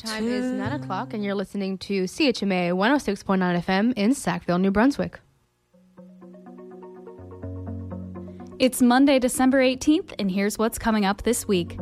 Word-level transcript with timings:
time 0.00 0.26
is 0.26 0.46
9 0.46 0.72
o'clock, 0.72 1.12
and 1.12 1.22
you're 1.22 1.34
listening 1.34 1.76
to 1.78 2.04
CHMA 2.04 2.72
106.9 2.72 3.64
FM 3.64 3.92
in 3.96 4.14
Sackville, 4.14 4.58
New 4.58 4.70
Brunswick. 4.70 5.20
It's 8.58 8.80
Monday, 8.80 9.18
December 9.18 9.60
18th, 9.60 10.14
and 10.18 10.30
here's 10.30 10.58
what's 10.58 10.78
coming 10.78 11.04
up 11.04 11.22
this 11.22 11.46
week. 11.46 11.78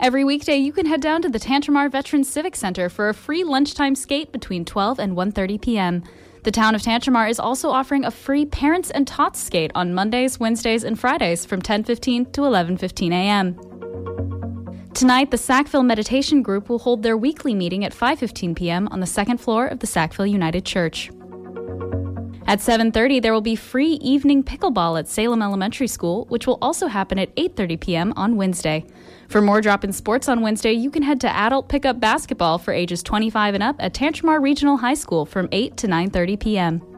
Every 0.00 0.22
weekday, 0.22 0.56
you 0.56 0.72
can 0.72 0.86
head 0.86 1.00
down 1.00 1.22
to 1.22 1.28
the 1.30 1.38
Tantramar 1.38 1.90
Veterans 1.90 2.28
Civic 2.28 2.56
Center 2.56 2.88
for 2.88 3.08
a 3.08 3.14
free 3.14 3.44
lunchtime 3.44 3.94
skate 3.94 4.32
between 4.32 4.64
12 4.64 4.98
and 4.98 5.16
1:30 5.16 5.60
p.m. 5.60 6.02
The 6.42 6.50
town 6.50 6.74
of 6.74 6.82
Tantramar 6.82 7.28
is 7.28 7.38
also 7.40 7.68
offering 7.70 8.04
a 8.04 8.10
free 8.10 8.46
Parents 8.46 8.90
and 8.90 9.06
Tots 9.06 9.40
skate 9.40 9.72
on 9.74 9.94
Mondays, 9.94 10.40
Wednesdays, 10.40 10.84
and 10.84 10.98
Fridays 10.98 11.44
from 11.44 11.60
10:15 11.60 12.32
to 12.32 12.40
11:15 12.42 13.12
a.m. 13.12 13.69
Tonight, 14.94 15.30
the 15.30 15.38
Sackville 15.38 15.84
Meditation 15.84 16.42
Group 16.42 16.68
will 16.68 16.80
hold 16.80 17.02
their 17.02 17.16
weekly 17.16 17.54
meeting 17.54 17.84
at 17.84 17.94
5:15 17.94 18.56
p.m. 18.56 18.88
on 18.88 19.00
the 19.00 19.06
second 19.06 19.38
floor 19.38 19.66
of 19.66 19.78
the 19.78 19.86
Sackville 19.86 20.26
United 20.26 20.64
Church. 20.64 21.10
At 22.46 22.58
7:30 22.58 23.22
there 23.22 23.32
will 23.32 23.40
be 23.40 23.54
free 23.54 23.92
evening 24.02 24.42
pickleball 24.42 24.98
at 24.98 25.06
Salem 25.06 25.42
Elementary 25.42 25.86
School, 25.86 26.24
which 26.28 26.46
will 26.46 26.58
also 26.60 26.88
happen 26.88 27.18
at 27.18 27.34
8:30 27.36 27.80
p.m. 27.80 28.12
on 28.16 28.36
Wednesday. 28.36 28.84
For 29.28 29.40
more 29.40 29.60
drop-in 29.60 29.92
sports 29.92 30.28
on 30.28 30.40
Wednesday, 30.40 30.72
you 30.72 30.90
can 30.90 31.04
head 31.04 31.20
to 31.20 31.28
adult 31.28 31.68
pickup 31.68 32.00
basketball 32.00 32.58
for 32.58 32.74
ages 32.74 33.04
25 33.04 33.54
and 33.54 33.62
up 33.62 33.76
at 33.78 33.94
Tantramar 33.94 34.42
Regional 34.42 34.78
High 34.78 34.94
School 34.94 35.24
from 35.24 35.48
8 35.52 35.76
to 35.76 35.86
9:30 35.86 36.40
p.m. 36.40 36.89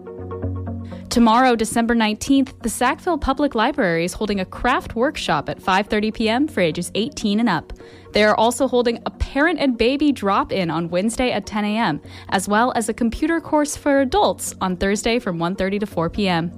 Tomorrow, 1.12 1.56
December 1.56 1.94
19th, 1.94 2.62
the 2.62 2.70
Sackville 2.70 3.18
Public 3.18 3.54
Library 3.54 4.06
is 4.06 4.14
holding 4.14 4.40
a 4.40 4.46
craft 4.46 4.96
workshop 4.96 5.50
at 5.50 5.60
5:30 5.60 6.14
p.m. 6.14 6.48
for 6.48 6.62
ages 6.62 6.90
18 6.94 7.38
and 7.38 7.50
up. 7.50 7.74
They 8.14 8.24
are 8.24 8.34
also 8.34 8.66
holding 8.66 8.98
a 9.04 9.10
parent 9.10 9.58
and 9.60 9.76
baby 9.76 10.10
drop-in 10.10 10.70
on 10.70 10.88
Wednesday 10.88 11.30
at 11.30 11.44
10 11.44 11.66
a.m., 11.66 12.00
as 12.30 12.48
well 12.48 12.72
as 12.74 12.88
a 12.88 12.94
computer 12.94 13.42
course 13.42 13.77
for 13.77 14.00
adults 14.00 14.54
on 14.62 14.78
Thursday 14.78 15.19
from 15.19 15.36
1:30 15.36 15.80
to 15.80 15.86
4 15.86 16.08
p.m. 16.08 16.50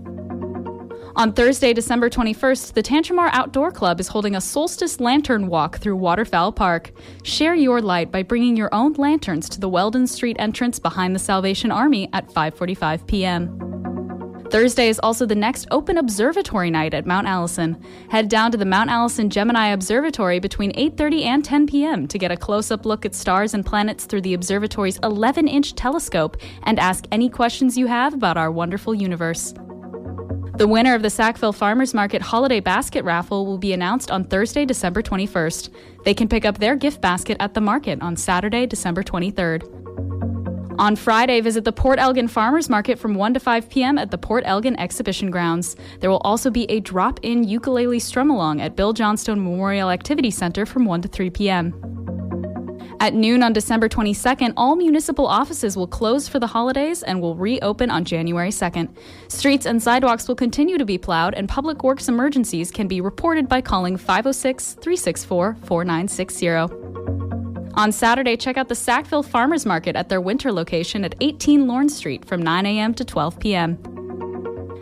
On 1.17 1.33
Thursday, 1.33 1.73
December 1.73 2.09
21st, 2.09 2.75
the 2.75 2.83
Tantramar 2.83 3.31
Outdoor 3.33 3.73
Club 3.73 3.99
is 3.99 4.07
holding 4.07 4.37
a 4.37 4.41
solstice 4.41 5.01
lantern 5.01 5.49
walk 5.49 5.79
through 5.79 5.97
Waterfowl 5.97 6.53
Park. 6.53 6.93
Share 7.25 7.57
your 7.57 7.83
light 7.83 8.13
by 8.13 8.23
bringing 8.23 8.57
your 8.57 8.73
own 8.73 8.93
lanterns 8.93 9.49
to 9.49 9.59
the 9.59 9.69
Weldon 9.69 10.07
Street 10.07 10.37
entrance 10.39 10.79
behind 10.79 11.13
the 11.13 11.19
Salvation 11.19 11.73
Army 11.73 12.09
at 12.13 12.31
5:45 12.33 13.09
p.m. 13.09 13.75
Thursday 14.51 14.89
is 14.89 15.01
also 15.01 15.27
the 15.27 15.35
next 15.35 15.67
open 15.71 15.99
observatory 15.99 16.71
night 16.71 16.95
at 16.95 17.07
Mount 17.07 17.27
Allison. 17.27 17.83
Head 18.11 18.29
down 18.29 18.53
to 18.53 18.59
the 18.59 18.65
Mount 18.65 18.91
Allison 18.91 19.31
Gemini 19.31 19.69
Observatory 19.69 20.39
between 20.39 20.73
8:30 20.73 21.25
and 21.25 21.45
10 21.45 21.67
p.m. 21.67 22.07
to 22.07 22.19
get 22.19 22.31
a 22.31 22.37
close-up 22.37 22.87
look 22.87 23.05
at 23.05 23.15
stars 23.15 23.55
and 23.55 23.65
planets 23.67 24.05
through 24.05 24.21
the 24.21 24.35
observatory's 24.35 24.99
11-inch 25.01 25.75
telescope 25.75 26.37
and 26.63 26.79
ask 26.79 27.07
any 27.11 27.29
questions 27.29 27.77
you 27.77 27.87
have 27.87 28.15
about 28.15 28.37
our 28.37 28.51
wonderful 28.51 28.95
universe. 28.95 29.55
The 30.57 30.69
winner 30.69 30.95
of 30.95 31.03
the 31.03 31.11
Sackville 31.11 31.53
Farmers 31.53 31.95
Market 31.95 32.23
Holiday 32.23 32.61
Basket 32.61 33.03
Raffle 33.03 33.45
will 33.47 33.59
be 33.59 33.73
announced 33.73 34.13
on 34.13 34.23
Thursday, 34.23 34.65
December 34.65 35.03
21st. 35.03 35.71
They 36.05 36.15
can 36.15 36.29
pick 36.29 36.45
up 36.45 36.59
their 36.59 36.77
gift 36.77 37.01
basket 37.01 37.39
at 37.41 37.55
the 37.55 37.61
market 37.61 38.01
on 38.01 38.17
Saturday, 38.17 38.67
December 38.67 39.03
23rd. 39.03 39.84
On 40.79 40.97
Friday, 40.97 41.41
visit 41.41 41.65
the 41.65 41.73
Port 41.73 42.01
Elgin 42.01 42.27
Farmers 42.27 42.69
Market 42.69 42.99
from 42.99 43.15
1 43.15 43.35
to 43.35 43.41
5 43.41 43.71
p.m. 43.71 43.97
at 43.97 44.11
the 44.11 44.19
Port 44.19 44.43
Elgin 44.45 44.79
Exhibition 44.79 45.31
Grounds. 45.31 45.77
There 46.01 46.11
will 46.11 46.23
also 46.25 46.51
be 46.51 46.69
a 46.69 46.81
drop 46.81 47.21
in 47.23 47.45
ukulele 47.45 48.01
strum 48.01 48.29
along 48.29 48.61
at 48.61 48.75
Bill 48.75 48.93
Johnstone 48.93 49.43
Memorial 49.43 49.91
Activity 49.91 50.33
Center 50.33 50.67
from 50.67 50.85
1 50.85 51.03
to 51.03 51.09
3 51.09 51.31
p.m. 51.31 51.75
At 52.99 53.15
noon 53.15 53.45
on 53.45 53.53
December 53.53 53.89
22nd, 53.89 54.55
all 54.57 54.75
municipal 54.75 55.27
offices 55.27 55.77
will 55.77 55.87
close 55.87 56.27
for 56.27 56.41
the 56.41 56.47
holidays 56.47 57.05
and 57.05 57.21
will 57.21 57.37
reopen 57.37 57.91
on 57.91 58.05
January 58.05 58.51
2nd. 58.51 58.89
Streets 59.29 59.67
and 59.67 59.81
sidewalks 59.81 60.27
will 60.27 60.35
continue 60.35 60.79
to 60.79 60.85
be 60.85 60.99
plowed, 60.99 61.35
and 61.35 61.49
public 61.49 61.85
works 61.85 62.09
emergencies 62.09 62.73
can 62.73 62.89
be 62.89 63.01
reported 63.01 63.49
by 63.49 63.61
calling 63.61 63.97
506 63.97 64.73
364 64.81 65.55
4960. 65.63 67.04
On 67.77 67.91
Saturday, 67.91 68.37
check 68.37 68.57
out 68.57 68.69
the 68.69 68.75
Sackville 68.77 69.25
Farmers 69.25 69.67
Market 69.67 69.97
at 69.97 70.09
their 70.09 70.21
winter 70.21 70.53
location 70.53 71.05
at 71.05 71.17
18 71.21 71.67
Lorne 71.67 71.89
Street 71.89 72.25
from 72.25 72.41
9 72.41 72.67
a.m. 72.67 72.95
to 72.95 73.05
12 73.05 73.41
p.m. 73.41 73.79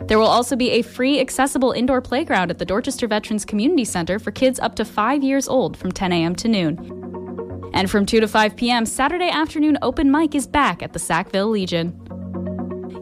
There 0.07 0.19
will 0.19 0.27
also 0.27 0.55
be 0.55 0.69
a 0.71 0.83
free 0.83 1.19
accessible 1.19 1.71
indoor 1.71 2.01
playground 2.01 2.51
at 2.51 2.59
the 2.59 2.65
Dorchester 2.65 3.07
Veterans 3.07 3.45
Community 3.45 3.83
Center 3.83 4.19
for 4.19 4.31
kids 4.31 4.59
up 4.59 4.75
to 4.75 4.85
5 4.85 5.23
years 5.23 5.47
old 5.47 5.75
from 5.75 5.91
10 5.91 6.11
a.m. 6.11 6.35
to 6.35 6.47
noon. 6.47 7.71
And 7.73 7.89
from 7.89 8.05
2 8.05 8.19
to 8.19 8.27
5 8.27 8.55
p.m., 8.55 8.85
Saturday 8.85 9.29
afternoon 9.29 9.79
open 9.81 10.11
mic 10.11 10.35
is 10.35 10.45
back 10.45 10.83
at 10.83 10.93
the 10.93 10.99
Sackville 10.99 11.49
Legion. 11.49 11.99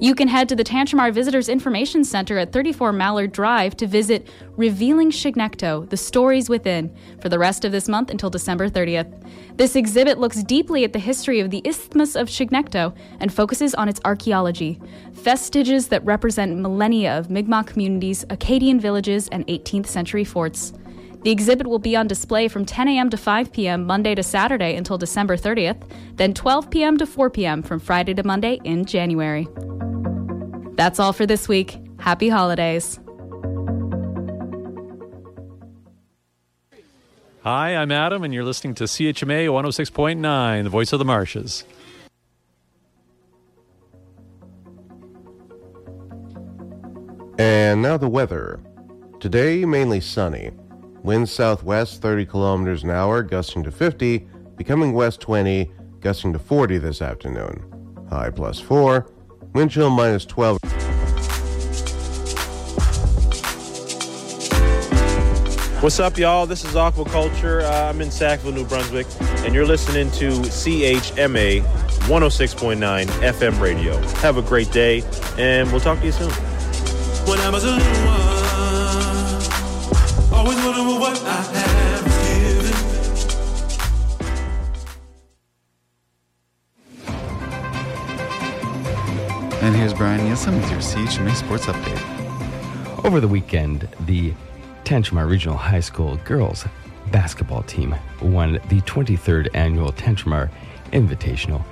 You 0.01 0.16
can 0.16 0.28
head 0.28 0.50
to 0.50 0.56
the 0.56 0.63
Tantramar 0.63 1.13
Visitors 1.13 1.47
Information 1.47 2.03
Center 2.03 2.39
at 2.39 2.51
34 2.51 2.91
Mallard 2.91 3.31
Drive 3.31 3.78
to 3.78 3.85
visit 3.85 4.28
Revealing 4.57 5.12
Chignecto, 5.12 5.88
The 5.88 5.95
Stories 5.95 6.50
Within, 6.50 6.91
for 7.19 7.29
the 7.29 7.38
rest 7.38 7.66
of 7.66 7.72
this 7.72 7.88
month 7.88 8.09
until 8.09 8.31
December 8.31 8.67
30th. 8.67 9.23
This 9.57 9.75
exhibit 9.75 10.17
looks 10.17 10.41
deeply 10.41 10.84
at 10.84 10.94
the 10.94 10.97
history 10.97 11.40
of 11.40 11.51
the 11.51 11.61
Isthmus 11.66 12.16
of 12.16 12.29
Chignecto 12.29 12.95
and 13.19 13.31
focuses 13.31 13.75
on 13.75 13.88
its 13.88 14.01
archaeology, 14.03 14.81
vestiges 15.11 15.90
that 15.90 16.03
represent 16.03 16.57
millennia 16.57 17.16
of 17.16 17.29
Mi'kmaq 17.29 17.67
communities, 17.67 18.25
Acadian 18.31 18.79
villages, 18.79 19.28
and 19.28 19.45
18th 19.45 19.85
century 19.85 20.23
forts. 20.23 20.73
The 21.22 21.29
exhibit 21.29 21.67
will 21.67 21.78
be 21.78 21.95
on 21.95 22.07
display 22.07 22.47
from 22.47 22.66
10 22.66 22.88
a.m. 22.88 23.11
to 23.11 23.17
5 23.17 23.53
p.m. 23.53 23.85
Monday 23.85 24.16
to 24.16 24.23
Saturday 24.23 24.75
until 24.75 24.97
December 24.97 25.38
30th, 25.38 25.84
then 26.16 26.34
12 26.34 26.72
p.m. 26.72 26.97
to 26.97 27.06
4 27.06 27.29
p.m. 27.29 27.61
from 27.61 27.79
Friday 27.79 28.16
to 28.16 28.23
Monday 28.23 28.59
in 28.63 28.84
January. 28.85 29.47
That's 30.81 31.00
all 31.00 31.14
for 31.14 31.28
this 31.28 31.47
week. 31.47 31.78
Happy 32.00 32.28
holidays. 32.28 33.00
Hi, 37.44 37.75
I'm 37.75 37.92
Adam, 37.92 38.24
and 38.24 38.34
you're 38.34 38.44
listening 38.44 38.74
to 38.74 38.86
CHMA 38.86 39.46
106.9, 39.46 40.64
the 40.64 40.70
voice 40.72 40.91
of 40.91 40.97
the 40.97 41.06
marshes. 41.06 41.66
And 47.38 47.84
now 47.84 47.97
the 47.97 48.09
weather. 48.09 48.59
Today, 49.20 49.64
mainly 49.66 50.02
sunny. 50.02 50.50
Winds 51.03 51.31
southwest 51.31 52.02
30 52.02 52.25
kilometers 52.25 52.81
an 52.81 52.90
hour, 52.90 53.22
gusting 53.22 53.62
to 53.66 53.72
50, 53.72 54.25
becoming 54.56 54.94
west 54.94 55.22
20, 55.22 55.72
gusting 56.00 56.34
to 56.34 56.40
40 56.40 56.80
this 56.80 57.03
afternoon. 57.03 58.08
High 58.09 58.31
plus 58.31 58.59
4, 58.59 59.08
wind 59.53 59.72
chill 59.72 59.89
minus 59.89 60.25
12. 60.25 60.57
What's 65.81 66.00
up, 66.00 66.17
y'all? 66.17 66.45
This 66.45 66.63
is 66.63 66.75
Aquaculture. 66.75 67.63
Uh, 67.63 67.90
I'm 67.90 68.01
in 68.01 68.11
Sackville, 68.11 68.51
New 68.51 68.66
Brunswick, 68.66 69.07
and 69.44 69.56
you're 69.56 69.66
listening 69.66 70.11
to 70.11 70.29
CHMA 70.29 71.61
106.9 71.61 73.06
FM 73.06 73.59
radio. 73.59 73.97
Have 74.19 74.38
a 74.38 74.44
great 74.44 74.72
day, 74.72 75.03
and 75.40 75.72
we'll 75.72 75.81
talk 75.81 76.00
to 76.00 76.06
you 76.06 76.11
soon. 76.11 76.29
And 89.61 89.75
here's 89.75 89.94
Brian 89.94 90.23
Nielsen 90.25 90.55
with 90.55 90.72
your 90.72 90.79
CHMA 90.79 91.35
Sports 91.35 91.67
Update. 91.67 93.05
Over 93.05 93.19
the 93.19 93.27
weekend, 93.27 93.88
the 94.07 94.33
Tantramar 94.83 95.29
Regional 95.29 95.55
High 95.55 95.81
School 95.81 96.17
girls 96.25 96.66
basketball 97.11 97.61
team 97.63 97.95
won 98.23 98.53
the 98.53 98.81
23rd 98.81 99.49
annual 99.53 99.91
Tantramar 99.91 100.49
Invitational 100.93 101.63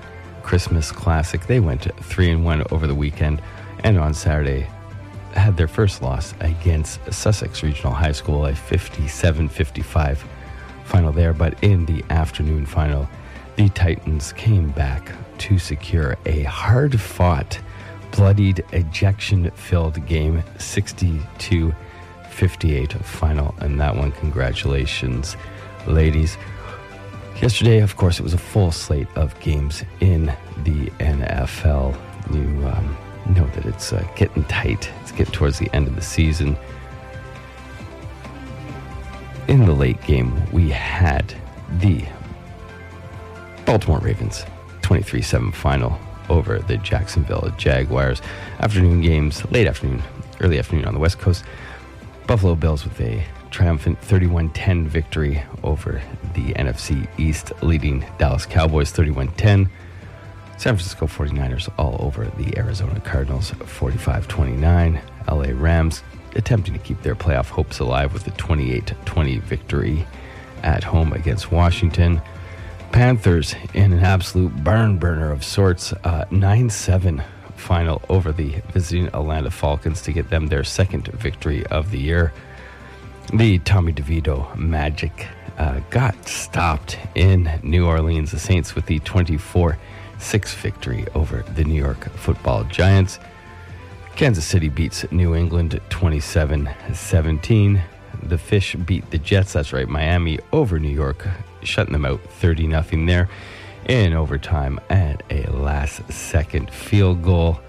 Christmas 0.44 0.92
Classic. 0.92 1.42
They 1.48 1.60
went 1.60 1.88
3 2.04 2.30
and 2.30 2.46
1 2.46 2.64
over 2.72 2.86
the 2.86 2.94
weekend 2.94 3.42
and 3.84 3.98
on 3.98 4.14
Saturday 4.14 4.68
had 5.34 5.58
their 5.58 5.68
first 5.68 6.04
loss 6.04 6.36
against 6.42 7.00
Sussex 7.12 7.64
Regional 7.64 7.94
High 7.94 8.12
School, 8.12 8.46
a 8.46 8.52
57-55 8.52 10.20
final 10.86 11.12
there, 11.12 11.34
but 11.34 11.62
in 11.64 11.88
the 11.88 12.04
afternoon 12.12 12.68
final, 12.68 13.10
the 13.56 13.68
Titans 13.70 14.32
came 14.34 14.70
back 14.70 15.12
to 15.40 15.58
secure 15.58 16.18
a 16.28 16.44
hard-fought, 16.44 17.60
bloodied, 18.12 18.64
ejection-filled 18.72 20.06
game 20.06 20.44
62 20.58 21.74
58 22.40 22.94
final 23.04 23.54
and 23.60 23.80
that 23.82 23.96
one. 23.96 24.14
Congratulations, 24.14 25.36
ladies. 25.88 26.38
Yesterday, 27.42 27.80
of 27.80 27.98
course, 27.98 28.20
it 28.20 28.24
was 28.24 28.34
a 28.34 28.38
full 28.38 28.72
slate 28.72 29.08
of 29.16 29.38
games 29.42 29.84
in 30.00 30.28
the 30.64 30.86
NFL. 31.00 31.98
You 32.32 32.68
um, 32.68 32.98
know 33.36 33.46
that 33.56 33.66
it's 33.66 33.92
uh, 33.92 34.08
getting 34.16 34.44
tight, 34.46 34.90
it's 35.02 35.12
getting 35.12 35.34
towards 35.34 35.60
the 35.60 35.70
end 35.74 35.88
of 35.88 35.96
the 35.96 36.02
season. 36.02 36.58
In 39.50 39.66
the 39.66 39.74
late 39.74 40.02
game, 40.04 40.50
we 40.52 40.70
had 40.70 41.34
the 41.80 42.06
Baltimore 43.66 44.00
Ravens 44.00 44.46
23 44.82 45.22
7 45.22 45.52
final 45.52 46.00
over 46.30 46.60
the 46.60 46.78
Jacksonville 46.78 47.54
Jaguars. 47.58 48.22
Afternoon 48.60 49.02
games, 49.02 49.50
late 49.52 49.68
afternoon, 49.68 50.02
early 50.42 50.60
afternoon 50.60 50.86
on 50.86 50.94
the 50.94 51.00
West 51.00 51.20
Coast. 51.20 51.44
Buffalo 52.28 52.56
Bills 52.56 52.84
with 52.84 53.00
a 53.02 53.24
triumphant 53.52 54.00
31 54.00 54.52
10 54.52 54.88
victory 54.88 55.42
over 55.64 56.02
the 56.36 56.54
NFC 56.54 57.08
East, 57.18 57.52
leading 57.62 58.06
Dallas 58.18 58.46
Cowboys 58.46 58.92
31 58.92 59.30
10. 59.30 59.70
San 60.58 60.76
Francisco 60.76 61.08
49ers 61.08 61.72
all 61.78 61.96
over 62.00 62.26
the 62.38 62.58
Arizona 62.58 63.00
Cardinals 63.00 63.52
45 63.52 64.28
29. 64.28 65.02
LA 65.30 65.48
Rams 65.54 66.04
attempting 66.36 66.74
to 66.74 66.80
keep 66.80 67.02
their 67.02 67.16
playoff 67.16 67.50
hopes 67.50 67.80
alive 67.80 68.14
with 68.14 68.28
a 68.28 68.32
28 68.32 68.94
20 69.06 69.38
victory 69.40 70.06
at 70.64 70.84
home 70.84 71.14
against 71.14 71.52
Washington. 71.52 72.22
Panthers 72.92 73.56
in 73.74 73.94
an 73.94 74.00
absolute 74.00 74.64
barn 74.64 74.98
burner 74.98 75.32
of 75.32 75.44
sorts, 75.44 75.94
9 76.32 76.66
uh, 76.66 76.70
7 76.70 77.24
final 77.56 78.02
over 78.10 78.32
the 78.32 78.62
visiting 78.74 79.08
Atlanta 79.08 79.52
Falcons 79.52 80.02
to 80.02 80.12
get 80.12 80.30
them 80.30 80.48
their 80.48 80.64
second 80.64 81.08
victory 81.10 81.66
of 81.68 81.92
the 81.92 82.00
year. 82.00 82.34
The 83.34 83.60
Tommy 83.60 83.94
DeVito 83.94 84.56
magic 84.56 85.28
uh, 85.58 85.82
got 85.92 86.28
stopped 86.28 86.98
in 87.16 87.60
New 87.62 87.86
Orleans. 87.86 88.32
The 88.32 88.40
Saints 88.40 88.76
with 88.76 88.88
the 88.88 89.00
24 89.00 89.78
6 90.18 90.54
victory 90.56 91.06
over 91.14 91.44
the 91.56 91.64
New 91.64 91.82
York 91.82 92.10
football 92.14 92.64
Giants. 92.64 93.20
Kansas 94.16 94.46
City 94.46 94.68
beats 94.68 95.10
New 95.12 95.36
England 95.36 95.80
27 95.90 96.70
17. 96.94 97.82
The 98.24 98.38
Fish 98.38 98.76
beat 98.76 99.10
the 99.12 99.18
Jets. 99.18 99.54
That's 99.54 99.72
right, 99.72 99.88
Miami 99.88 100.40
over 100.52 100.80
New 100.80 100.90
York, 100.90 101.28
shutting 101.64 101.94
them 101.94 102.06
out 102.06 102.22
30 102.22 102.70
0 102.70 103.06
there 103.06 103.30
in 103.88 104.14
overtime 104.14 104.80
at 104.90 105.24
a 105.30 105.50
last 105.52 106.12
second 106.12 106.72
field 106.72 107.24
goal. 107.24 107.60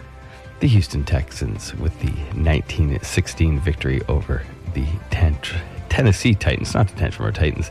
The 0.61 0.69
Houston 0.69 1.05
Texans 1.05 1.75
with 1.77 1.99
the 2.01 2.13
1916 2.39 3.61
victory 3.61 4.03
over 4.09 4.43
the 4.75 4.87
Tent- 5.11 5.55
Tennessee 5.89 6.35
Titans, 6.35 6.75
not 6.75 6.89
the 6.89 6.95
Tantramar 6.95 7.33
Titans. 7.33 7.71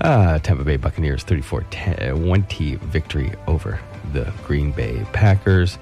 Uh, 0.00 0.38
Tampa 0.38 0.64
Bay 0.64 0.76
Buccaneers 0.76 1.22
34 1.22 1.62
20 1.62 2.76
victory 2.76 3.32
over 3.46 3.78
the 4.12 4.32
Green 4.44 4.72
Bay 4.72 5.06
Packers. 5.12 5.78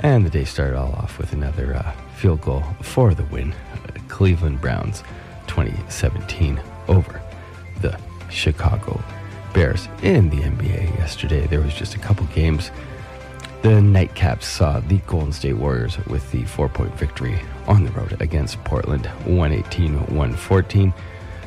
And 0.00 0.26
the 0.26 0.30
day 0.30 0.44
started 0.44 0.76
all 0.76 0.92
off 0.92 1.18
with 1.18 1.32
another 1.32 1.76
uh, 1.76 1.92
field 2.16 2.40
goal 2.40 2.64
for 2.80 3.14
the 3.14 3.24
win. 3.24 3.54
Cleveland 4.08 4.60
Browns 4.60 5.02
2017 5.46 6.60
over 6.88 7.20
the 7.80 7.98
Chicago 8.32 9.02
Bears. 9.52 9.88
In 10.02 10.30
the 10.30 10.38
NBA 10.38 10.98
yesterday, 10.98 11.46
there 11.46 11.60
was 11.60 11.74
just 11.74 11.94
a 11.94 11.98
couple 11.98 12.26
games. 12.26 12.70
The 13.62 13.68
Nightcaps 13.68 14.42
saw 14.42 14.80
the 14.80 14.98
Golden 15.06 15.32
State 15.32 15.52
Warriors 15.52 15.96
with 16.06 16.28
the 16.32 16.44
four 16.44 16.68
point 16.68 16.92
victory 16.98 17.38
on 17.68 17.84
the 17.84 17.92
road 17.92 18.20
against 18.20 18.62
Portland 18.64 19.06
118 19.26 19.94
114. 19.94 20.92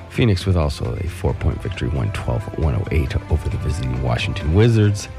Phoenix 0.10 0.46
with 0.46 0.56
also 0.56 0.96
a 0.96 1.08
four 1.08 1.34
point 1.34 1.62
victory 1.62 1.90
112 1.90 2.60
108 2.60 3.32
over 3.32 3.50
the 3.50 3.58
visiting 3.58 4.02
Washington 4.02 4.54
Wizards. 4.54 5.10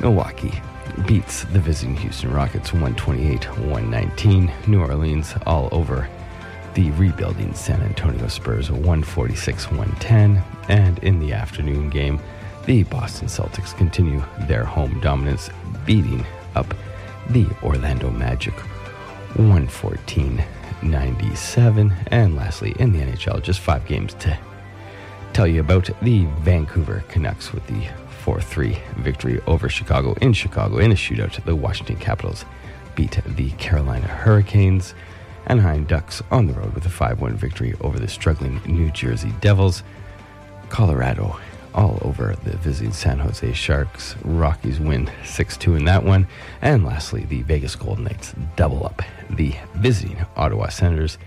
Milwaukee 0.00 0.58
beats 1.06 1.44
the 1.44 1.58
visiting 1.58 1.96
Houston 1.96 2.32
Rockets 2.32 2.72
128 2.72 3.44
119. 3.58 4.52
New 4.66 4.80
Orleans 4.80 5.34
all 5.44 5.68
over 5.72 6.08
the 6.74 6.90
rebuilding 6.92 7.54
San 7.54 7.82
Antonio 7.82 8.26
Spurs 8.28 8.70
146 8.70 9.70
110. 9.70 10.42
And 10.68 10.98
in 11.00 11.20
the 11.20 11.32
afternoon 11.32 11.90
game, 11.90 12.20
the 12.66 12.82
Boston 12.84 13.28
Celtics 13.28 13.76
continue 13.76 14.22
their 14.40 14.64
home 14.64 15.00
dominance, 15.00 15.50
beating 15.84 16.24
up 16.54 16.74
the 17.30 17.46
Orlando 17.62 18.10
Magic 18.10 18.54
114 19.34 20.44
97. 20.82 21.92
And 22.08 22.36
lastly, 22.36 22.74
in 22.78 22.92
the 22.92 23.00
NHL, 23.00 23.42
just 23.42 23.60
five 23.60 23.86
games 23.86 24.14
to 24.14 24.38
tell 25.32 25.46
you 25.46 25.60
about 25.60 25.88
the 26.02 26.24
Vancouver 26.40 27.04
Canucks 27.08 27.52
with 27.52 27.66
the 27.66 27.88
4 28.20 28.40
3 28.40 28.78
victory 28.96 29.40
over 29.46 29.68
Chicago 29.68 30.14
in 30.14 30.32
Chicago 30.32 30.78
in 30.78 30.92
a 30.92 30.94
shootout. 30.94 31.42
The 31.44 31.54
Washington 31.54 31.96
Capitals 31.96 32.44
beat 32.94 33.20
the 33.24 33.50
Carolina 33.52 34.06
Hurricanes. 34.06 34.94
And 35.48 35.60
Anaheim 35.60 35.84
Ducks 35.84 36.22
on 36.32 36.48
the 36.48 36.54
road 36.54 36.74
with 36.74 36.86
a 36.86 36.90
5 36.90 37.20
1 37.20 37.36
victory 37.36 37.74
over 37.80 37.98
the 37.98 38.08
struggling 38.08 38.60
New 38.66 38.90
Jersey 38.90 39.32
Devils. 39.40 39.84
Colorado 40.68 41.38
all 41.74 41.98
over 42.02 42.34
the 42.44 42.56
visiting 42.56 42.92
San 42.92 43.18
Jose 43.18 43.52
Sharks. 43.52 44.16
Rockies 44.24 44.80
win 44.80 45.10
6 45.24 45.56
2 45.56 45.76
in 45.76 45.84
that 45.84 46.02
one. 46.02 46.26
And 46.62 46.84
lastly, 46.84 47.24
the 47.24 47.42
Vegas 47.42 47.76
Golden 47.76 48.04
Knights 48.04 48.34
double 48.56 48.84
up 48.86 49.02
the 49.30 49.54
visiting 49.74 50.24
Ottawa 50.36 50.68
Senators 50.68 51.18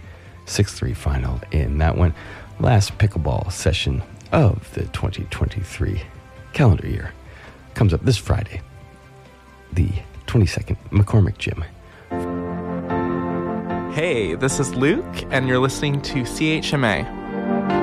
6 0.46 0.74
3 0.74 0.94
final 0.94 1.40
in 1.52 1.78
that 1.78 1.96
one. 1.96 2.14
Last 2.60 2.98
pickleball 2.98 3.52
session 3.52 4.02
of 4.32 4.74
the 4.74 4.82
2023 4.88 6.02
calendar 6.54 6.88
year 6.88 7.14
comes 7.74 7.94
up 7.94 8.04
this 8.04 8.18
Friday, 8.18 8.62
the 9.72 9.90
22nd, 10.28 10.78
McCormick 10.90 11.38
Gym. 11.38 11.64
Hey, 13.94 14.36
this 14.36 14.60
is 14.60 14.74
Luke, 14.76 15.24
and 15.32 15.48
you're 15.48 15.60
listening 15.60 16.02
to 16.02 16.22
CHMA. 16.24 17.79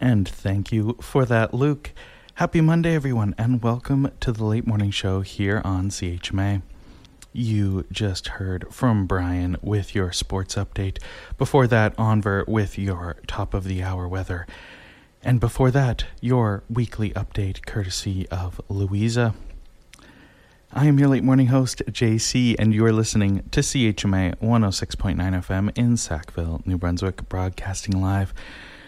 And 0.00 0.26
thank 0.26 0.72
you 0.72 0.96
for 1.02 1.26
that, 1.26 1.52
Luke. 1.52 1.92
Happy 2.36 2.62
Monday, 2.62 2.94
everyone, 2.94 3.34
and 3.36 3.62
welcome 3.62 4.10
to 4.20 4.32
the 4.32 4.44
late 4.44 4.66
morning 4.66 4.90
show 4.90 5.20
here 5.20 5.60
on 5.62 5.90
CHMA. 5.90 6.62
You 7.34 7.84
just 7.92 8.28
heard 8.28 8.64
from 8.72 9.04
Brian 9.06 9.58
with 9.60 9.94
your 9.94 10.10
sports 10.12 10.54
update. 10.54 11.02
Before 11.36 11.66
that, 11.66 11.94
Onver 11.98 12.48
with 12.48 12.78
your 12.78 13.18
top 13.26 13.52
of 13.52 13.64
the 13.64 13.82
hour 13.82 14.08
weather. 14.08 14.46
And 15.22 15.38
before 15.38 15.70
that, 15.70 16.06
your 16.22 16.62
weekly 16.70 17.10
update 17.10 17.66
courtesy 17.66 18.26
of 18.30 18.58
Louisa. 18.70 19.34
I 20.72 20.86
am 20.86 20.98
your 20.98 21.08
late 21.08 21.24
morning 21.24 21.48
host, 21.48 21.82
JC, 21.90 22.56
and 22.58 22.72
you're 22.72 22.90
listening 22.90 23.42
to 23.50 23.60
CHMA 23.60 24.36
106.9 24.36 25.16
FM 25.16 25.76
in 25.76 25.98
Sackville, 25.98 26.62
New 26.64 26.78
Brunswick, 26.78 27.28
broadcasting 27.28 28.00
live 28.00 28.32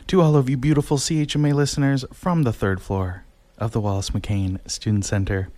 to 0.06 0.20
all 0.20 0.36
of 0.36 0.48
you 0.48 0.56
beautiful 0.56 0.96
CHMA 0.96 1.54
listeners 1.54 2.04
from 2.12 2.42
the 2.42 2.52
third 2.52 2.80
floor 2.80 3.24
of 3.58 3.72
the 3.72 3.80
Wallace 3.80 4.10
McCain 4.10 4.58
Student 4.68 5.04
Center. 5.04 5.48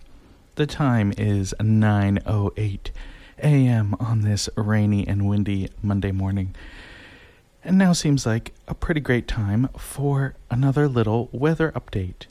The 0.55 0.65
time 0.65 1.13
is 1.17 1.53
9:08 1.59 2.91
a.m. 3.39 3.95
on 3.99 4.21
this 4.21 4.49
rainy 4.55 5.07
and 5.07 5.27
windy 5.27 5.69
Monday 5.81 6.11
morning. 6.11 6.55
And 7.63 7.77
now 7.77 7.93
seems 7.93 8.25
like 8.25 8.53
a 8.67 8.73
pretty 8.73 9.01
great 9.01 9.27
time 9.27 9.69
for 9.77 10.35
another 10.49 10.87
little 10.87 11.29
weather 11.31 11.71
update. 11.71 12.27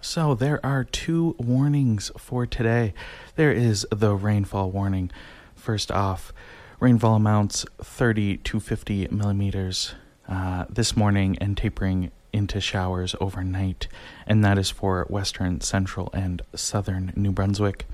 So, 0.00 0.34
there 0.34 0.64
are 0.64 0.82
two 0.82 1.36
warnings 1.38 2.10
for 2.16 2.46
today. 2.46 2.94
There 3.36 3.52
is 3.52 3.86
the 3.92 4.14
rainfall 4.14 4.70
warning. 4.70 5.10
First 5.54 5.92
off, 5.92 6.32
rainfall 6.80 7.14
amounts 7.14 7.66
30 7.82 8.38
to 8.38 8.58
50 8.58 9.08
millimeters 9.10 9.94
uh, 10.26 10.64
this 10.70 10.96
morning 10.96 11.36
and 11.40 11.56
tapering 11.56 12.10
into 12.32 12.60
showers 12.60 13.14
overnight, 13.20 13.86
and 14.26 14.42
that 14.44 14.56
is 14.56 14.70
for 14.70 15.04
western, 15.10 15.60
central, 15.60 16.08
and 16.14 16.40
southern 16.54 17.12
New 17.14 17.32
Brunswick. 17.32 17.86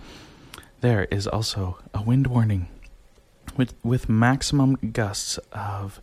There 0.83 1.05
is 1.11 1.27
also 1.27 1.79
a 1.93 2.03
wind 2.03 2.29
warning 2.29 2.69
with, 3.57 3.75
with 3.83 4.09
maximum 4.09 4.77
gusts 4.93 5.39
of 5.53 6.01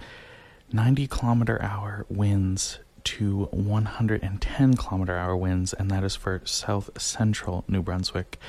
90 0.73 1.07
kilometer 1.07 1.61
hour 1.61 2.05
winds 2.09 2.79
to 3.05 3.45
110 3.51 4.75
kilometer 4.75 5.17
hour 5.17 5.37
winds, 5.37 5.73
and 5.73 5.89
that 5.89 6.03
is 6.03 6.15
for 6.15 6.41
south 6.43 6.89
central 7.01 7.63
New 7.67 7.81
Brunswick. 7.81 8.39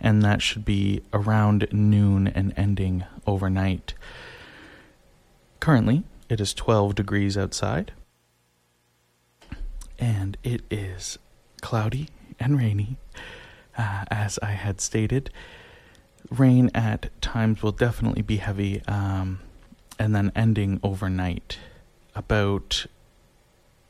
And 0.00 0.22
that 0.22 0.42
should 0.42 0.64
be 0.64 1.02
around 1.12 1.68
noon 1.72 2.28
and 2.28 2.52
ending 2.56 3.04
overnight. 3.26 3.94
Currently, 5.60 6.04
it 6.28 6.40
is 6.40 6.52
12 6.54 6.94
degrees 6.94 7.36
outside, 7.38 7.92
and 9.98 10.36
it 10.42 10.62
is 10.70 11.18
cloudy 11.62 12.08
and 12.38 12.58
rainy, 12.58 12.98
uh, 13.78 14.04
as 14.10 14.38
I 14.42 14.52
had 14.52 14.80
stated. 14.80 15.30
Rain 16.30 16.70
at 16.74 17.10
times 17.22 17.62
will 17.62 17.72
definitely 17.72 18.22
be 18.22 18.36
heavy, 18.36 18.82
um, 18.86 19.40
and 19.98 20.14
then 20.14 20.32
ending 20.34 20.80
overnight. 20.82 21.58
About 22.14 22.86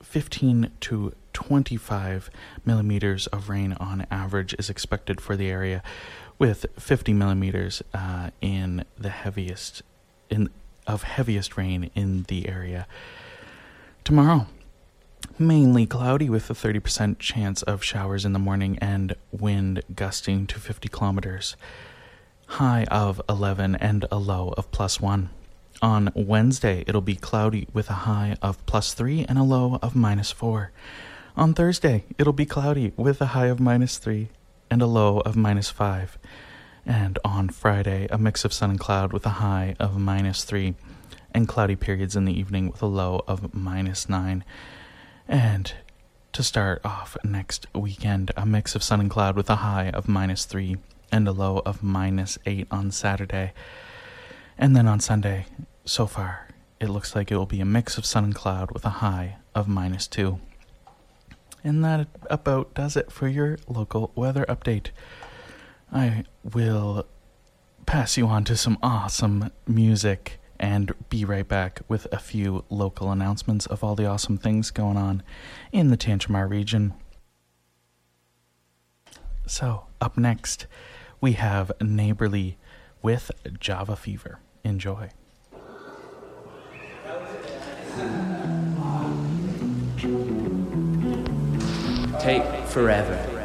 15 0.02 0.70
to 0.80 1.14
25 1.36 2.30
millimeters 2.64 3.26
of 3.26 3.50
rain 3.50 3.74
on 3.74 4.06
average 4.10 4.54
is 4.58 4.70
expected 4.70 5.20
for 5.20 5.36
the 5.36 5.50
area, 5.50 5.82
with 6.38 6.64
50 6.78 7.12
millimeters 7.12 7.82
uh, 7.92 8.30
in 8.40 8.86
the 8.96 9.10
heaviest 9.10 9.82
in 10.30 10.48
of 10.86 11.02
heaviest 11.02 11.58
rain 11.58 11.90
in 11.94 12.22
the 12.28 12.48
area. 12.48 12.86
Tomorrow, 14.02 14.46
mainly 15.38 15.84
cloudy 15.84 16.30
with 16.30 16.48
a 16.48 16.54
30% 16.54 17.18
chance 17.18 17.60
of 17.62 17.84
showers 17.84 18.24
in 18.24 18.32
the 18.32 18.38
morning 18.38 18.78
and 18.80 19.14
wind 19.30 19.82
gusting 19.94 20.46
to 20.46 20.58
50 20.58 20.88
kilometers. 20.88 21.54
High 22.46 22.84
of 22.84 23.20
11 23.28 23.76
and 23.76 24.06
a 24.10 24.16
low 24.16 24.54
of 24.56 24.70
plus 24.70 25.02
1. 25.02 25.28
On 25.82 26.10
Wednesday, 26.14 26.82
it'll 26.86 27.02
be 27.02 27.16
cloudy 27.16 27.68
with 27.74 27.90
a 27.90 28.06
high 28.08 28.38
of 28.40 28.64
plus 28.64 28.94
3 28.94 29.26
and 29.28 29.36
a 29.38 29.42
low 29.42 29.78
of 29.82 29.94
minus 29.94 30.32
4. 30.32 30.72
On 31.36 31.52
Thursday, 31.52 32.04
it'll 32.16 32.32
be 32.32 32.46
cloudy 32.46 32.94
with 32.96 33.20
a 33.20 33.26
high 33.26 33.48
of 33.48 33.60
minus 33.60 33.98
3 33.98 34.30
and 34.70 34.80
a 34.80 34.86
low 34.86 35.20
of 35.20 35.36
minus 35.36 35.68
5. 35.68 36.16
And 36.86 37.18
on 37.26 37.50
Friday, 37.50 38.06
a 38.10 38.16
mix 38.16 38.46
of 38.46 38.54
sun 38.54 38.70
and 38.70 38.80
cloud 38.80 39.12
with 39.12 39.26
a 39.26 39.36
high 39.44 39.76
of 39.78 39.98
minus 39.98 40.44
3 40.44 40.74
and 41.34 41.46
cloudy 41.46 41.76
periods 41.76 42.16
in 42.16 42.24
the 42.24 42.32
evening 42.32 42.70
with 42.70 42.80
a 42.80 42.86
low 42.86 43.22
of 43.28 43.52
minus 43.52 44.08
9. 44.08 44.44
And 45.28 45.74
to 46.32 46.42
start 46.42 46.80
off 46.86 47.18
next 47.22 47.66
weekend, 47.74 48.30
a 48.34 48.46
mix 48.46 48.74
of 48.74 48.82
sun 48.82 49.00
and 49.00 49.10
cloud 49.10 49.36
with 49.36 49.50
a 49.50 49.56
high 49.56 49.90
of 49.90 50.08
minus 50.08 50.46
3 50.46 50.78
and 51.12 51.28
a 51.28 51.32
low 51.32 51.60
of 51.66 51.82
minus 51.82 52.38
8 52.46 52.66
on 52.70 52.90
Saturday. 52.90 53.52
And 54.56 54.74
then 54.74 54.88
on 54.88 55.00
Sunday, 55.00 55.44
so 55.84 56.06
far, 56.06 56.48
it 56.80 56.88
looks 56.88 57.14
like 57.14 57.30
it 57.30 57.36
will 57.36 57.44
be 57.44 57.60
a 57.60 57.66
mix 57.66 57.98
of 57.98 58.06
sun 58.06 58.24
and 58.24 58.34
cloud 58.34 58.70
with 58.70 58.86
a 58.86 59.04
high 59.04 59.36
of 59.54 59.68
minus 59.68 60.06
2. 60.06 60.40
And 61.66 61.84
that 61.84 62.06
about 62.30 62.74
does 62.74 62.96
it 62.96 63.10
for 63.10 63.26
your 63.26 63.58
local 63.66 64.12
weather 64.14 64.46
update. 64.48 64.90
I 65.92 66.22
will 66.44 67.08
pass 67.86 68.16
you 68.16 68.28
on 68.28 68.44
to 68.44 68.56
some 68.56 68.78
awesome 68.84 69.50
music 69.66 70.38
and 70.60 70.92
be 71.10 71.24
right 71.24 71.46
back 71.46 71.80
with 71.88 72.06
a 72.12 72.20
few 72.20 72.64
local 72.70 73.10
announcements 73.10 73.66
of 73.66 73.82
all 73.82 73.96
the 73.96 74.06
awesome 74.06 74.38
things 74.38 74.70
going 74.70 74.96
on 74.96 75.24
in 75.72 75.90
the 75.90 75.96
Tantramar 75.96 76.48
region. 76.48 76.94
So, 79.48 79.86
up 80.00 80.16
next, 80.16 80.68
we 81.20 81.32
have 81.32 81.72
Neighborly 81.82 82.58
with 83.02 83.32
Java 83.58 83.96
Fever. 83.96 84.38
Enjoy. 84.62 85.10
Take 92.26 92.66
forever. 92.66 93.35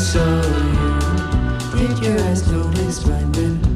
saw 0.00 0.40
you. 0.40 1.88
Did 1.88 1.98
your 2.02 2.18
eyes 2.20 2.50
notice 2.50 3.04
my 3.06 3.22
when 3.36 3.69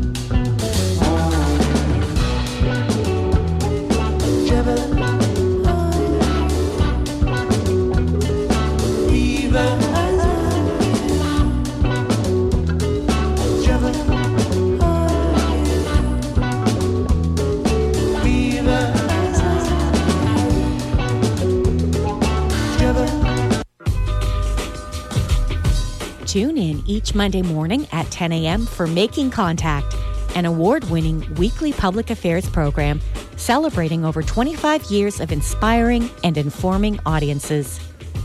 Tune 26.35 26.59
in 26.59 26.83
each 26.85 27.15
Monday 27.15 27.43
morning 27.43 27.87
at 27.93 28.11
10 28.11 28.33
a.m. 28.33 28.67
for 28.67 28.89
Making 28.89 29.31
Contact, 29.31 29.95
an 30.35 30.47
award 30.47 30.83
winning 30.91 31.33
weekly 31.37 31.73
public 31.73 32.11
affairs 32.11 32.49
program 32.49 33.01
celebrating 33.37 34.05
over 34.05 34.21
25 34.21 34.83
years 34.91 35.21
of 35.21 35.31
inspiring 35.31 36.11
and 36.25 36.37
informing 36.37 36.99
audiences. 37.07 37.79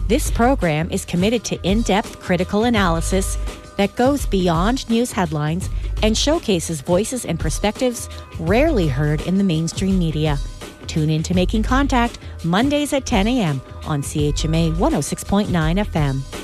This 0.07 0.31
program 0.31 0.89
is 0.89 1.05
committed 1.05 1.43
to 1.43 1.61
in 1.61 1.83
depth 1.83 2.19
critical 2.19 2.63
analysis 2.63 3.37
that 3.77 3.95
goes 3.95 4.25
beyond 4.25 4.89
news 4.89 5.11
headlines 5.11 5.69
and 6.01 6.17
showcases 6.17 6.81
voices 6.81 7.25
and 7.25 7.39
perspectives 7.39 8.09
rarely 8.39 8.87
heard 8.87 9.21
in 9.27 9.37
the 9.37 9.43
mainstream 9.43 9.99
media. 9.99 10.39
Tune 10.87 11.11
in 11.11 11.21
to 11.21 11.35
Making 11.35 11.61
Contact 11.61 12.17
Mondays 12.43 12.91
at 12.91 13.05
10 13.05 13.27
a.m. 13.27 13.61
on 13.85 14.01
CHMA 14.01 14.73
106.9 14.73 15.45
FM. 15.85 16.38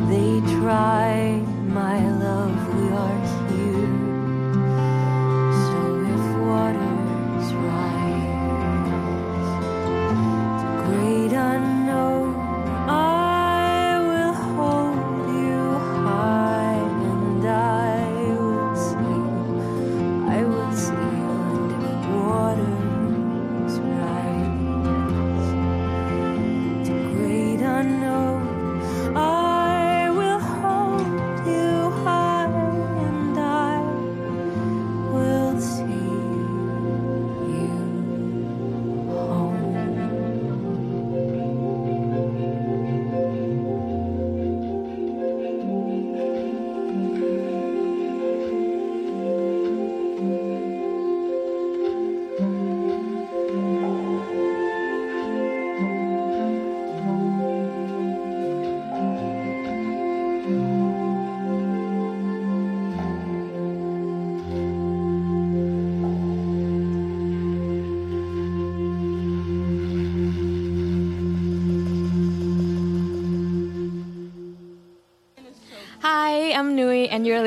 they 0.00 0.40
try. 0.60 0.95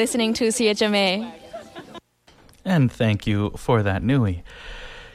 Listening 0.10 0.34
to 0.34 0.46
CHMA. 0.46 1.32
And 2.66 2.92
thank 2.92 3.28
you 3.28 3.52
for 3.52 3.84
that, 3.84 4.02
Nui. 4.02 4.44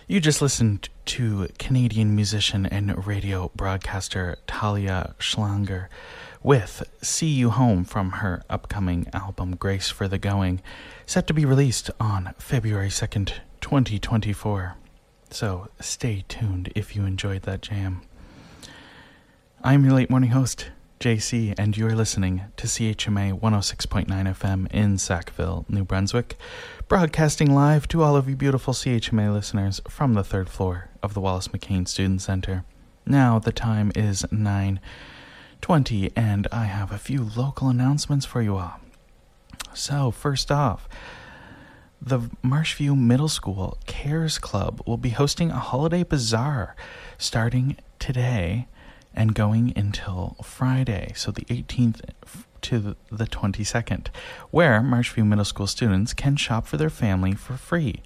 You 0.06 0.20
just 0.20 0.40
listened 0.40 0.88
to 1.06 1.48
Canadian 1.58 2.14
musician 2.14 2.64
and 2.64 3.04
radio 3.04 3.50
broadcaster 3.56 4.36
Talia 4.46 5.16
Schlanger 5.18 5.88
with 6.44 6.88
See 7.02 7.26
You 7.26 7.50
Home 7.50 7.82
from 7.82 8.22
her 8.22 8.44
upcoming 8.48 9.08
album 9.12 9.56
Grace 9.56 9.90
for 9.90 10.06
the 10.06 10.16
Going, 10.16 10.62
set 11.06 11.26
to 11.26 11.34
be 11.34 11.44
released 11.44 11.90
on 11.98 12.32
February 12.38 12.90
2nd, 12.90 13.32
2024. 13.60 14.76
So 15.28 15.70
stay 15.80 16.24
tuned 16.28 16.70
if 16.76 16.94
you 16.94 17.04
enjoyed 17.04 17.42
that 17.42 17.62
jam. 17.62 18.02
I'm 19.60 19.84
your 19.84 19.94
late 19.94 20.08
morning 20.08 20.30
host, 20.30 20.70
JC, 21.00 21.54
and 21.58 21.76
you're 21.76 21.94
listening 21.94 22.42
to 22.56 22.66
CHMA 22.66 23.38
106.9 23.38 24.06
FM 24.06 24.72
in 24.72 24.96
Sackville, 24.96 25.66
New 25.68 25.84
Brunswick, 25.84 26.36
broadcasting 26.88 27.54
live 27.54 27.86
to 27.88 28.02
all 28.02 28.16
of 28.16 28.28
you 28.28 28.36
beautiful 28.36 28.72
CHMA 28.72 29.32
listeners 29.32 29.82
from 29.88 30.14
the 30.14 30.24
third 30.24 30.48
floor 30.48 30.88
of 31.02 31.12
the 31.12 31.20
Wallace 31.20 31.48
McCain 31.48 31.86
Student 31.86 32.22
Center. 32.22 32.64
Now 33.04 33.38
the 33.38 33.52
time 33.52 33.92
is 33.94 34.24
9:20 34.30 36.10
and 36.16 36.46
I 36.50 36.64
have 36.64 36.90
a 36.90 36.98
few 36.98 37.30
local 37.36 37.68
announcements 37.68 38.24
for 38.24 38.40
you 38.40 38.56
all. 38.56 38.80
So, 39.74 40.10
first 40.10 40.50
off, 40.50 40.88
the 42.00 42.30
Marshview 42.42 42.96
Middle 42.96 43.28
School 43.28 43.78
Cares 43.86 44.38
Club 44.38 44.80
will 44.86 44.96
be 44.96 45.10
hosting 45.10 45.50
a 45.50 45.58
holiday 45.58 46.02
bazaar 46.02 46.76
starting 47.18 47.76
today 47.98 48.68
and 49.14 49.34
going 49.34 49.72
until 49.76 50.36
Friday, 50.42 51.12
so 51.14 51.30
the 51.30 51.44
18th 51.46 52.00
to 52.62 52.96
the 53.10 53.26
22nd, 53.26 54.08
where 54.50 54.80
Marshview 54.80 55.26
Middle 55.26 55.44
School 55.44 55.66
students 55.66 56.14
can 56.14 56.36
shop 56.36 56.66
for 56.66 56.76
their 56.76 56.90
family 56.90 57.34
for 57.34 57.56
free. 57.56 58.02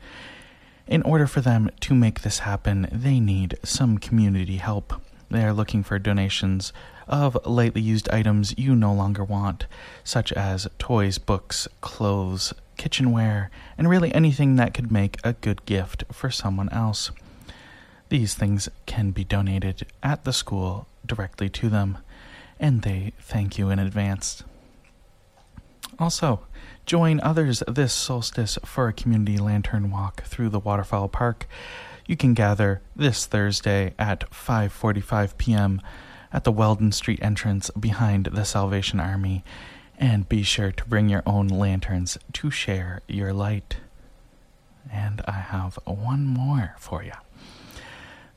In 0.87 1.03
order 1.03 1.27
for 1.27 1.40
them 1.40 1.71
to 1.81 1.94
make 1.94 2.23
this 2.23 2.40
happen, 2.40 2.88
they 2.90 3.21
need 3.21 3.59
some 3.62 3.99
community 3.99 4.57
help. 4.57 4.94
They 5.31 5.44
are 5.44 5.53
looking 5.53 5.83
for 5.83 5.99
donations 5.99 6.73
of 7.07 7.37
lightly 7.44 7.83
used 7.83 8.09
items 8.11 8.55
you 8.57 8.75
no 8.75 8.92
longer 8.92 9.23
want, 9.23 9.66
such 10.03 10.33
as 10.33 10.66
toys, 10.79 11.18
books, 11.18 11.68
clothes, 11.81 12.55
kitchenware, 12.77 13.51
and 13.77 13.88
really 13.88 14.14
anything 14.14 14.57
that 14.57 14.73
could 14.75 14.90
make 14.90 15.18
a 15.23 15.35
good 15.35 15.64
gift 15.66 16.05
for 16.11 16.31
someone 16.31 16.68
else. 16.71 17.11
These 18.09 18.35
things 18.35 18.68
can 18.87 19.11
be 19.11 19.25
donated 19.25 19.87
at 20.03 20.25
the 20.25 20.33
school 20.33 20.87
directly 21.05 21.49
to 21.51 21.68
them, 21.68 21.99
and 22.59 22.83
they 22.83 23.12
thank 23.21 23.59
you 23.59 23.71
in 23.71 23.79
advance. 23.79 24.44
Also, 25.99 26.40
join 26.87 27.21
others 27.21 27.62
this 27.68 27.92
solstice 27.92 28.59
for 28.64 28.88
a 28.88 28.92
community 28.92 29.37
lantern 29.37 29.90
walk 29.90 30.23
through 30.25 30.49
the 30.49 30.61
Waterfowl 30.61 31.09
Park. 31.09 31.47
You 32.07 32.16
can 32.16 32.35
gather 32.35 32.81
this 32.97 33.27
Thursday 33.27 33.94
at 33.99 34.31
5:45 34.31 35.37
p.m. 35.37 35.83
at 36.33 36.44
the 36.44 36.53
Weldon 36.53 36.92
Street 36.92 37.18
entrance 37.21 37.71
behind 37.71 38.27
the 38.27 38.44
Salvation 38.44 39.01
Army 39.01 39.44
and 39.99 40.29
be 40.29 40.42
sure 40.42 40.73
to 40.73 40.85
bring 40.87 41.09
your 41.09 41.25
own 41.27 41.49
lanterns 41.49 42.16
to 42.33 42.51
share 42.51 43.03
your 43.09 43.33
light. 43.33 43.77
And 44.90 45.21
I 45.27 45.33
have 45.33 45.79
one 45.85 46.25
more 46.25 46.77
for 46.79 47.03
you. 47.03 47.12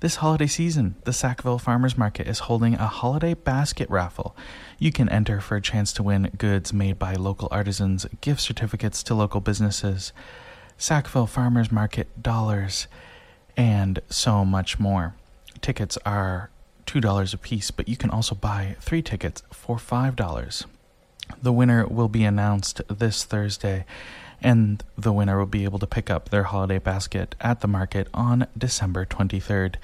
This 0.02 0.16
holiday 0.16 0.48
season, 0.48 0.96
the 1.04 1.14
Sackville 1.14 1.60
Farmers 1.60 1.96
Market 1.96 2.28
is 2.28 2.40
holding 2.40 2.74
a 2.74 2.88
holiday 2.88 3.36
basket 3.36 3.88
raffle. 3.88 4.36
You 4.80 4.92
can 4.92 5.08
enter 5.10 5.40
for 5.40 5.56
a 5.56 5.62
chance 5.62 5.94
to 5.94 6.02
win 6.02 6.32
goods 6.40 6.74
made 6.74 6.98
by 6.98 7.14
local 7.14 7.48
artisans, 7.52 8.08
gift 8.20 8.42
certificates 8.42 9.04
to 9.04 9.14
local 9.14 9.42
businesses, 9.42 10.12
Sackville 10.76 11.28
Farmers 11.28 11.72
Market 11.72 12.24
dollars, 12.24 12.88
and 13.56 14.00
so 14.10 14.44
much 14.44 14.80
more. 14.80 15.14
Tickets 15.62 16.00
are 16.04 16.50
$2 16.88 17.34
a 17.36 17.38
piece, 17.38 17.70
but 17.70 17.88
you 17.88 17.96
can 17.96 18.10
also 18.10 18.34
buy 18.34 18.78
three 18.80 19.04
tickets 19.04 19.44
for 19.52 19.78
$5. 19.78 20.66
The 21.44 21.54
winner 21.54 21.86
will 21.86 22.10
be 22.10 22.24
announced 22.24 22.82
this 22.90 23.24
Thursday, 23.24 23.86
and 24.42 24.84
the 24.98 25.14
winner 25.14 25.38
will 25.38 25.46
be 25.46 25.64
able 25.64 25.80
to 25.80 25.88
pick 25.88 26.10
up 26.10 26.30
their 26.30 26.44
holiday 26.44 26.80
basket 26.80 27.36
at 27.40 27.62
the 27.62 27.68
market 27.68 28.08
on 28.14 28.48
December 28.58 29.06
23rd. 29.06 29.76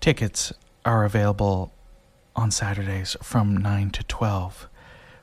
Tickets 0.00 0.52
are 0.84 1.04
available 1.04 1.72
on 2.36 2.50
Saturdays 2.50 3.16
from 3.22 3.56
9 3.56 3.90
to 3.90 4.04
12, 4.04 4.68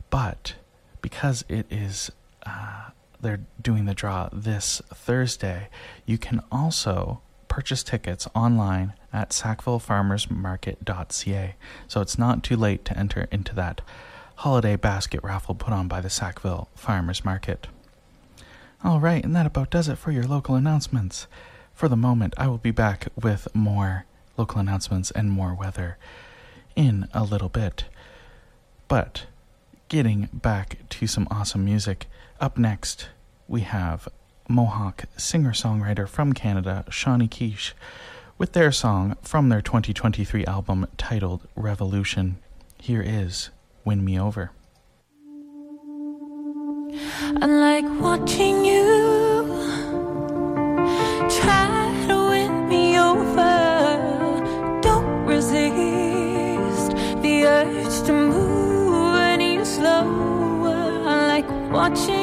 but 0.09 0.55
because 1.01 1.45
it 1.47 1.65
is 1.69 2.11
uh, 2.45 2.89
they're 3.19 3.41
doing 3.61 3.85
the 3.85 3.93
draw 3.93 4.29
this 4.31 4.81
Thursday, 4.93 5.69
you 6.05 6.17
can 6.17 6.41
also 6.51 7.21
purchase 7.47 7.83
tickets 7.83 8.27
online 8.35 8.93
at 9.11 9.31
sackvillefarmersmarket.ca. 9.31 11.55
So 11.87 12.01
it's 12.01 12.17
not 12.17 12.43
too 12.43 12.55
late 12.55 12.85
to 12.85 12.97
enter 12.97 13.27
into 13.31 13.53
that 13.55 13.81
holiday 14.35 14.75
basket 14.75 15.21
raffle 15.23 15.55
put 15.55 15.73
on 15.73 15.87
by 15.87 16.01
the 16.01 16.09
Sackville 16.09 16.69
Farmers 16.75 17.25
Market. 17.25 17.65
All 18.83 18.99
right, 18.99 19.23
and 19.23 19.35
that 19.35 19.47
about 19.47 19.71
does 19.71 19.89
it 19.89 19.97
for 19.97 20.11
your 20.11 20.23
local 20.23 20.55
announcements. 20.55 21.25
For 21.73 21.89
the 21.89 21.95
moment, 21.95 22.35
I 22.37 22.47
will 22.47 22.59
be 22.59 22.71
back 22.71 23.07
with 23.19 23.47
more 23.55 24.05
local 24.37 24.59
announcements 24.59 25.09
and 25.11 25.31
more 25.31 25.55
weather 25.55 25.97
in 26.75 27.07
a 27.13 27.23
little 27.23 27.49
bit. 27.49 27.85
But 28.87 29.25
getting 29.89 30.29
back 30.31 30.77
to 30.89 31.07
some 31.07 31.27
awesome 31.31 31.65
music, 31.65 32.05
up 32.39 32.57
next 32.57 33.09
we 33.47 33.61
have 33.61 34.07
Mohawk 34.47 35.05
singer 35.17 35.51
songwriter 35.53 36.07
from 36.07 36.33
Canada, 36.33 36.85
Shawnee 36.89 37.27
Kish, 37.27 37.73
with 38.37 38.53
their 38.53 38.71
song 38.71 39.17
from 39.23 39.49
their 39.49 39.61
2023 39.61 40.45
album 40.45 40.87
titled 40.97 41.47
Revolution. 41.55 42.37
Here 42.79 43.01
is 43.01 43.49
Win 43.83 44.05
Me 44.05 44.19
Over. 44.19 44.51
I 46.89 47.45
like 47.45 47.85
watching 47.99 48.63
you 48.63 49.45
try 51.29 51.91
to 52.07 52.15
win 52.29 52.69
me 52.69 52.97
over. 52.97 54.79
Don't 54.81 55.25
resist 55.25 56.95
the 57.21 57.45
urge 57.45 58.07
to 58.07 58.13
move 58.13 59.15
any 59.15 59.65
slower. 59.65 61.03
I 61.05 61.27
like 61.27 61.49
watching 61.71 62.16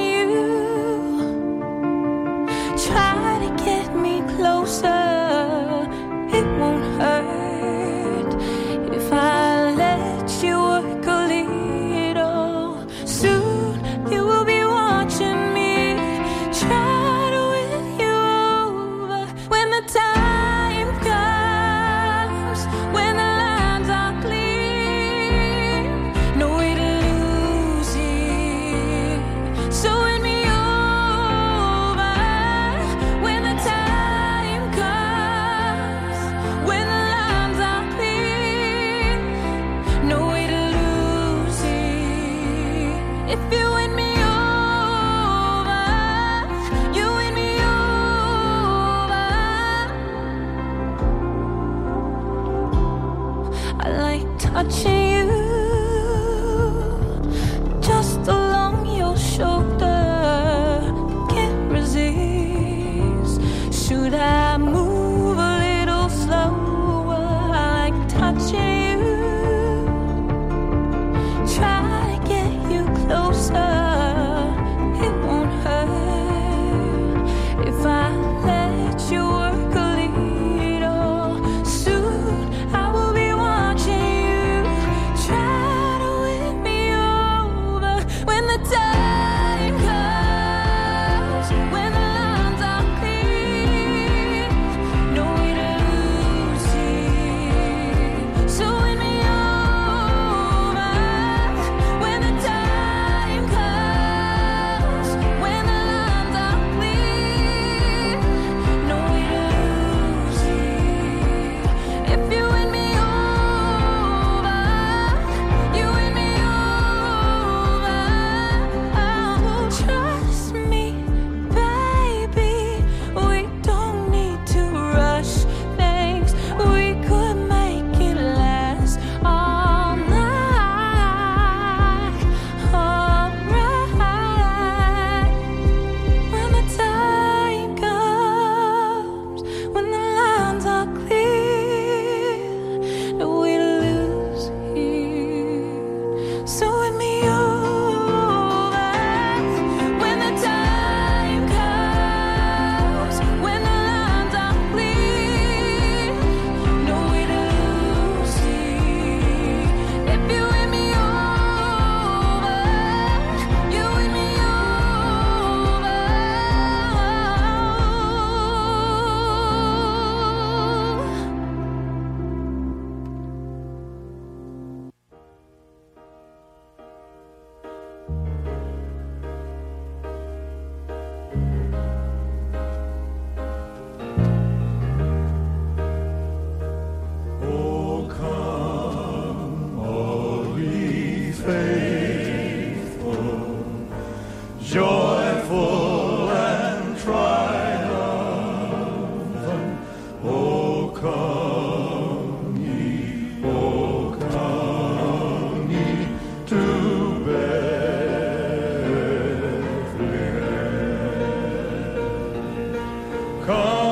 come. 213.46 213.83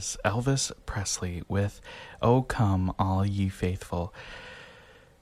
Was 0.00 0.16
Elvis 0.24 0.72
Presley 0.86 1.42
with 1.46 1.78
Oh 2.22 2.40
Come 2.40 2.94
All 2.98 3.26
Ye 3.26 3.50
Faithful. 3.50 4.14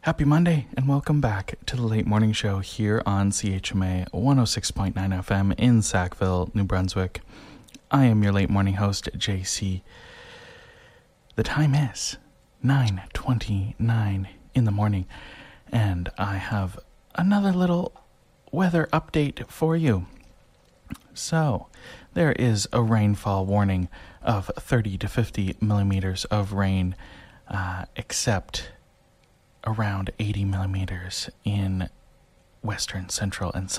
Happy 0.03 0.25
Monday 0.25 0.69
and 0.77 0.87
welcome 0.87 1.21
back 1.21 1.59
to 1.67 1.75
the 1.75 1.83
late 1.83 2.07
morning 2.07 2.31
show 2.31 2.61
here 2.61 3.03
on 3.05 3.33
CHMA 3.33 4.09
106.9 4.11 4.95
FM 4.95 5.59
in 5.59 5.83
Sackville, 5.83 6.53
New 6.55 6.63
Brunswick. 6.63 7.23
I 7.91 8.05
am 8.05 8.23
your 8.23 8.31
late 8.31 8.51
morning 8.51 8.75
host, 8.75 9.09
JC. 9.19 9.83
The 11.35 11.43
time 11.43 11.75
is 11.75 12.17
9:29 12.65 14.29
in 14.55 14.65
the 14.65 14.71
morning 14.71 15.07
and 15.73 16.09
I 16.17 16.37
have 16.37 16.79
another 17.17 17.51
little 17.51 18.01
weather 18.53 18.89
update 18.93 19.45
for 19.49 19.77
you. 19.77 20.07
So, 21.15 21.67
there 22.15 22.31
is 22.31 22.69
a 22.73 22.81
rainfall 22.81 23.45
warning 23.45 23.89
of 24.23 24.51
30 24.57 24.99
to 24.99 25.09
50 25.09 25.57
millimeters 25.61 26.25
of 26.27 26.53
rain, 26.53 26.97
uh, 27.49 27.85
except 27.97 28.71
around 29.65 30.11
80 30.19 30.45
millimeters 30.45 31.31
in 31.45 31.89
western, 32.63 33.09
central, 33.09 33.53
and 33.53 33.71